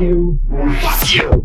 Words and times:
Fuck 0.00 0.08
you. 0.08 0.40
Fuck 0.80 1.14
you. 1.14 1.44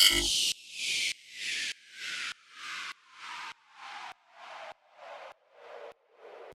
Shh. 0.00 0.49